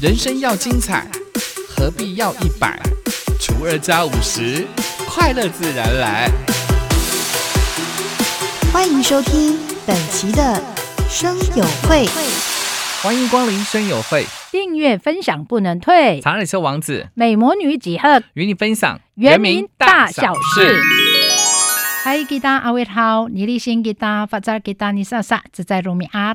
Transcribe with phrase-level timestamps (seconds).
[0.00, 1.06] 人生要精彩，
[1.68, 2.80] 何必要一百
[3.38, 4.66] 除二加五十，
[5.06, 6.30] 快乐自然来。
[8.72, 10.58] 欢迎收听本期的
[11.06, 12.06] 生友会，
[13.02, 16.18] 欢迎光临生友会，订阅分享不能退。
[16.22, 20.80] 查尔修王子美魔女几何与你分享原名大小事。
[22.06, 26.34] Hai kita awet hao, nili sing kita fajar kita ni sasa 自在如米阿。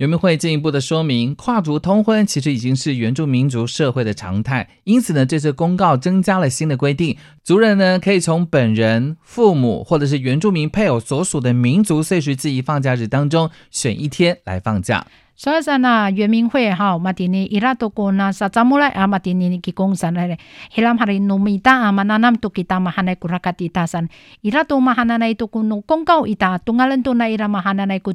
[0.00, 15.06] 原民会进一步的说明，跨族通婚其实已经是原住民族社会的常态，因此呢，这次公告增加了新的规定，族人呢可以从本人、父母或者是原住民配偶所属的民族岁时记忆放假日当中选一天来放假。
[15.40, 20.36] 所以 sana 原民会哈 matini ira to ko na sa chamulai a matini ni kikong sana le
[20.76, 24.12] hilam hari numita a mananam to kita mahanay kurakat ita san
[24.44, 28.12] ira to mahananay to kuno kongkao ita tungalan to na ira mahananay ko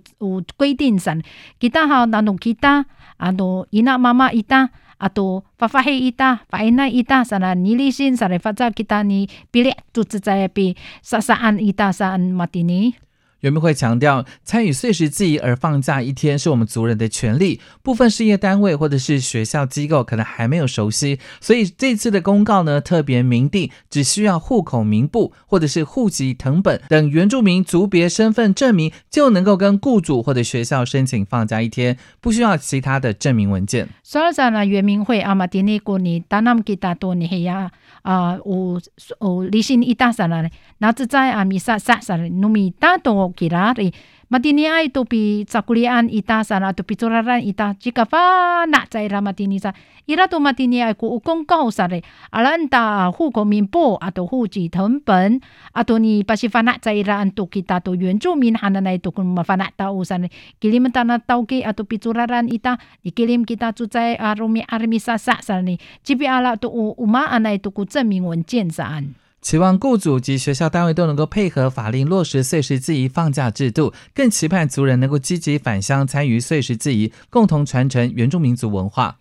[0.54, 1.26] 规定 san
[1.58, 2.86] kita ha nanu kita
[3.18, 4.70] ano ina mama ita
[5.02, 10.78] ato fafahe ita faina ita sana nilisin sa refaza kita ni pilih tu zai pi
[11.02, 12.94] sasaan ita saan matini
[13.42, 17.62] 原民会强调，参与碎石记忆而放假一天是我们族人的权利。
[17.84, 33.88] 部分事业单位或者是学校机构可能还没有熟悉，所以这次的公告呢，特别明定，只需要户口名簿或者是户籍誊本等原住民族别身份证明，就能够跟雇主或者学校申请放假一天，不需要其他的证明文件。
[34.04, 37.70] sana 原民会阿玛蒂尼古尼达南吉达多尼黑呀
[38.02, 38.82] 啊，有
[39.22, 43.35] 有理性一大 sana 呢，那只在阿米萨萨 sana 努米达多。
[43.36, 43.92] Kira ri
[44.32, 49.62] matini ai to pi cakulian ita sana to picuraran ita jika fa na caira matini
[49.62, 49.76] sa
[50.10, 52.02] ira to matini ai ku ukong kau sare
[52.34, 55.44] alanta hu ko min po atau hu ji thom pen
[55.78, 60.28] atau ni pasi fana caira antu kita to 原住民 hananai to kun mafana tau sana
[60.58, 65.38] kilim tanah tau ke atau picuraran ita dikirim kita tu cai arumi armi sa sa
[65.40, 66.68] sana ni jibi ala to
[66.98, 69.25] uma anai to ku 证明文件上。
[69.46, 79.20] 期望雇主及学校单位都能够配合法令落实岁时记忆放假制度，更期盼族人能够积极返乡参与岁时记忆，共同传承原住民族文化。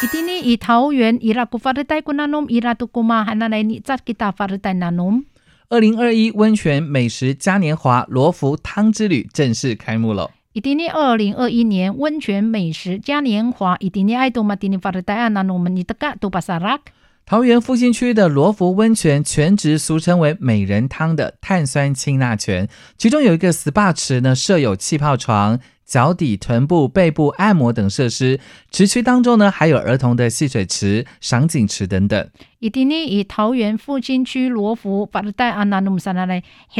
[0.00, 4.80] Itini i 桃园 ira ku faritai kunanom ira tu kuma hananai ni zat kita faritai
[4.80, 5.28] nanom.
[5.68, 10.30] 二零二一温泉美食嘉年华罗浮汤之旅正式开幕了。
[10.54, 16.80] Itini 二零二一年温泉美食嘉年华，itini ai tu matini faritai nanom ni teka tu pasarak.
[17.26, 28.38] 桃园复兴区的罗浮温泉全职俗称为美人汤的碳酸氢钠泉，其中有一个 SPA 池呢，设有气泡床、脚底、臀部、背部按摩等设施。
[28.70, 32.30] 池区当中呢，还有儿童的戏水池、赏景池等等。
[32.60, 35.04] 伊尼桃园复兴区罗浮
[35.36, 35.98] 安娜努姆，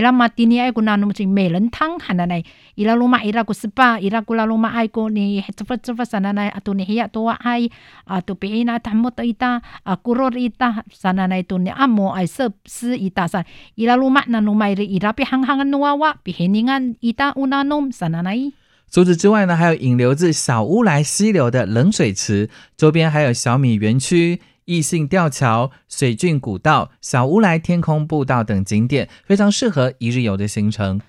[0.01, 2.29] 拉马蒂尼爱古纳努姆美人汤喊的，
[2.77, 5.47] 伊拉马伊拉古斯巴伊拉古拉马爱古尼，阿
[6.75, 7.69] 尼亚多爱，
[8.07, 9.63] 那伊达，
[10.03, 10.85] 古罗伊达，
[11.59, 13.27] 尼按摩爱设施伊达，
[13.75, 14.23] 伊拉马
[14.55, 17.91] 马伊拉的努，伊达乌纳努姆。
[18.91, 31.01] 除此之外呢，还有引流自小乌来溪流的冷水池，周边还有小米园区、异性吊桥、水郡古道、小乌来天空步道等景点，非常适合一日游的行程。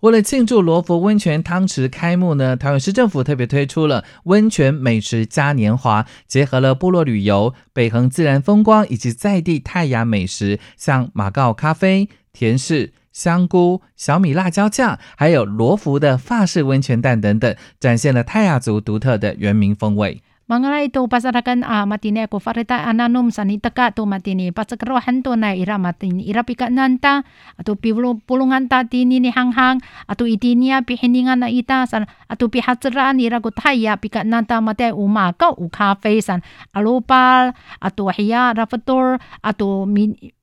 [0.00, 20.22] 为了庆祝罗浮温泉汤池开幕呢，台湾市政府特别推出了温泉美食嘉年华，结合了部落旅游、北横自然风光以及在地泰雅美食，像马告咖啡、甜柿、香菇、小米辣椒酱，还有罗浮的法式温泉蛋等等，展现了泰雅族独特的原民风味。
[20.50, 26.26] Mengenai itu pasarakan ah matini aku farita ananum sanitaka tu matini pasakrohan to na ira matini
[26.26, 27.22] ira pika nanta
[27.54, 29.78] atau pulung pulungan tati ni ni hanghang
[30.10, 35.54] atau itinia pihiningan na ita san atau pihatsran ira gutaya pika nanta mate uma ka
[35.54, 36.42] u cafe san.
[36.74, 39.86] Alupal atau hiya rafator atau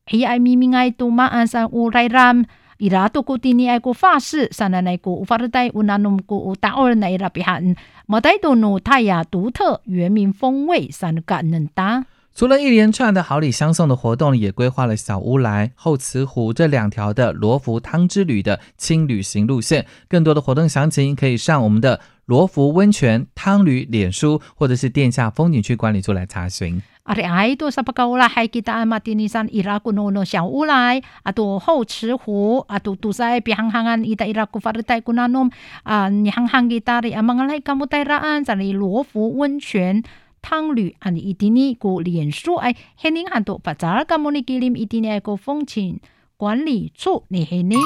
[0.08, 2.48] hiya mimingai tu maan san urai ram
[2.80, 6.96] ira tu ku tini ai ku fa shi sana nai ku fartai unanum ku taor
[6.96, 7.76] na ira pihan
[8.06, 12.06] 马代多努泰雅独特原民风味三个能打。
[12.34, 19.88] 除了一连串的好礼相送的活动，也规划了小乌来、后慈湖这两条的罗浮汤之旅的轻旅行路线。
[20.08, 26.82] 更多的活动详情可以上我们的罗浮温泉汤旅脸书或者是殿下风景区管理处来查询。
[27.04, 30.94] 阿里阿多萨巴嘎拉海疙瘩阿玛迪尼桑伊拉古诺诺小乌拉
[31.24, 32.66] 阿朵后池湖？
[32.68, 35.50] 阿嘟嘟塞比杭杭安伊达伊拉古法的泰古拉诺？
[35.84, 40.04] 啊你杭杭给大理阿曼阿拉干部带拉安在里罗浮温泉
[40.42, 46.02] 汤旅阿里伊迪尼个脸书哎嘿宁很多把扎尔莫木尼格林伊迪尼个国风情
[46.36, 47.78] 管理处你嘿尼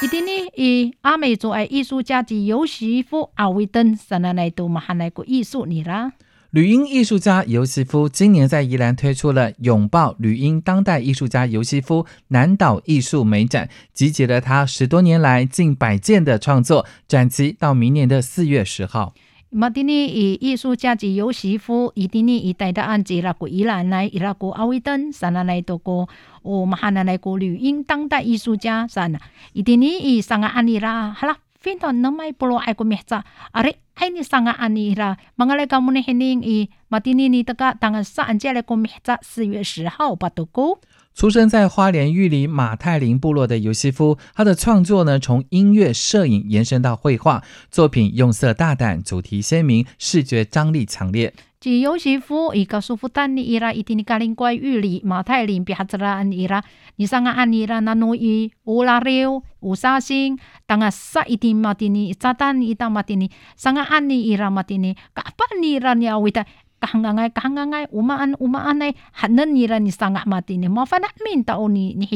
[0.00, 6.12] 伊哋呢以阿美族诶艺术家及尤媳妇阿维登 sana na ito mahanay ku 艺术你啦。
[6.50, 19.14] 吕英艺术家尤西夫今年在宜兰推出了“拥抱吕英当代艺术家尤西夫南岛艺术美展”，集结了他十多年来近百件的创作，展期到明年的四月十号。
[19.50, 26.06] 马蒂尼以艺术家及尤西夫，伊蒂尼以带的安吉拉古伊兰来伊拉古阿维登，sana 来多个
[26.42, 29.18] 哦马哈那来古吕英当代艺术家，sana
[29.54, 31.38] 伊蒂尼以上个安尼啦，好啦。
[31.58, 33.24] Finto namay pulo ay kumihsa.
[33.50, 35.18] Ari ay ni sanga anira.
[35.34, 40.78] Mga lega mo ni hining i matini ni taga tangan sa anjele kumihsa 四月十号 patuko.
[41.18, 47.42] 出生在花莲玉里马泰林部落的尤西夫，他的创作呢，从音乐、摄影延伸到绘画，
[47.72, 51.34] 作品用色大胆，主题鲜明，视觉张力强烈。
[51.58, 56.62] 即尤西夫伊个舒服丹尼伊拉伊丁尼加林怪玉里马泰林比哈兹拉安伊拉，
[56.94, 60.38] 你上个安伊拉那诺伊乌拉廖乌沙星，
[60.68, 66.46] 当个萨伊丁马丁尼扎丹伊当马丁尼，上个安尼伊拉马丁尼，卡巴尼拉尼阿维达。
[66.78, 72.06] kahangangai kahangangai umaan umaan ai hanan nira ni sangah mati ni mafana min tauni ni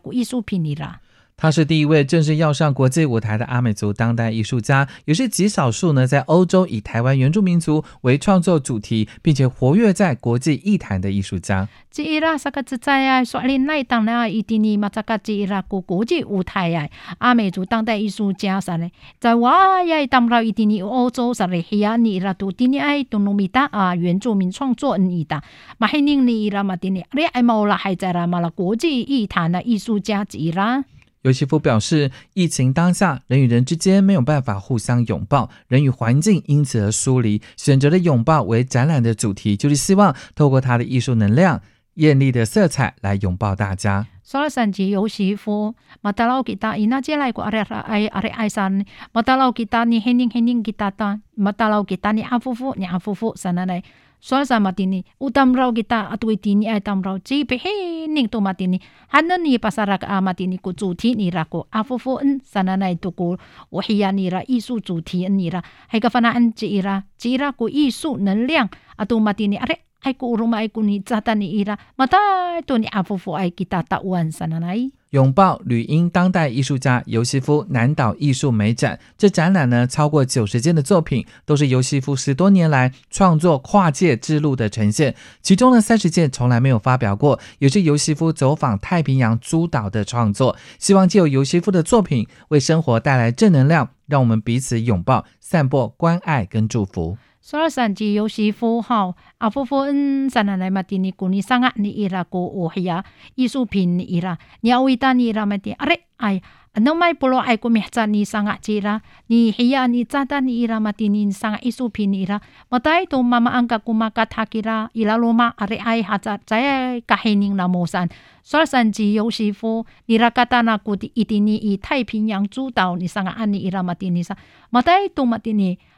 [0.00, 1.03] ku isu pinira.
[1.36, 11.68] 他是第一位正式要上国际舞台的阿美族当代艺术家，也是极少数呢在欧洲以台湾原住民族为创作主题，并且活跃在国际艺坛的艺术家。
[11.90, 16.88] 即伊拉萨克自在呀，说林奈当然伊蒂尼马扎卡即伊拉国国际舞台呀，
[17.18, 25.42] 阿美族当代艺术家啥嘞，在哇呀当然伊蒂尼欧洲啥嘞，希亚尼伊拉都蒂尼爱都努米达啊原住民创作恩伊达，
[25.78, 30.84] 马黑宁尼伊拉马蒂尼，你爱毛啦还在啦马拉国际艺坛的艺术家吉伊拉。
[31.24, 37.40] 尤西夫表示，疫情当下，人与人之间没有办法互相拥抱，人与环境因此而疏离。
[37.56, 41.62] 选择了拥抱为展览的主题，就是希望透过他的艺术能量、
[41.94, 44.06] 艳丽的色彩来拥抱大家。
[44.22, 53.82] 所以甚至尤西夫，马达劳吉他，伊那接来过阿里阿阿里爱山，马达劳吉他，你肯定肯定吉他单，马达劳吉他，尼阿夫夫，你阿夫夫，sana na
[54.24, 58.80] soal sa matini utam raw kita at witini ay tam raw chi pehening to matini
[59.12, 63.12] hanan ni pasara ka matini ku zuti ni ra ko afufu en sana na itu
[63.12, 63.36] ko
[63.68, 65.60] wahiya ni ra isu zuti ni ra
[65.92, 70.14] hay ka fana an chi ra chi ra ko isu 能量 atu matini are ay
[70.16, 72.16] ko uruma ay ko ni zata ni ira mata
[72.64, 85.14] to ni afufu ay kita tauan sana nai 拥抱吕英当代艺术家尤西夫南岛艺术美展，这展览呢超过九十件的作品，都是尤西夫十多年来创作跨界之路的呈现。
[85.40, 90.56] 其中呢三十件从来没有发表过，也是尤西夫走访太平洋诸岛的创作。
[90.80, 97.16] 希望借由尤西夫的作品，为生活带来正能量，让我们彼此拥抱，散播关爱跟祝福。
[97.44, 103.04] 所以甚至有时候哈，阿夫夫嗯，sana na mati ni kuni sangat ni ira ko ohya
[103.36, 106.40] isu pin ni ira ni awita ni ira mati are ay
[106.72, 111.12] ano may pulo ay kumihsa ni sanga chira ni hiya ni tsata ni ira mati
[111.12, 112.40] ni sanga isu pin ni ira
[112.72, 118.08] matay to mama angka kumakat hakira ila luma are ay haza zaya kahining na mosan
[118.42, 124.32] 所以甚至有时候你拉卡达那古的一定你以太平洋诸岛你上个安尼伊拉马蒂尼 sa
[124.72, 125.24] matay to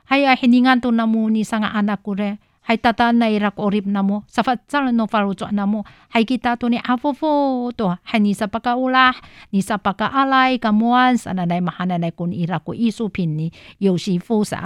[0.07, 3.87] matini haya hiningan to namu ni sanga anak ko re hay tata na irak orib
[3.87, 7.95] na mo sa fatsal no faru chwa na mo hay kita to ni afofo to
[8.03, 9.15] hay ni sa pakaulah
[9.53, 14.61] ni sapaka alai kamuan sa nanay mahananay kun irak ko isu pin ni 有媳妇上。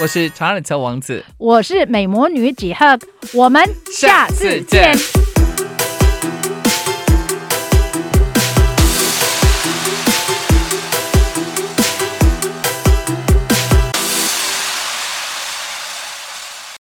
[0.00, 2.98] 我是查尔乔王子，我是美魔女几何，
[3.32, 3.62] 我们
[3.92, 4.92] 下次见。